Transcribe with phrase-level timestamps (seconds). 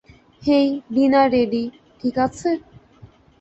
[0.41, 1.63] হেই, dinner ready,
[2.01, 2.49] ঠিক আছে?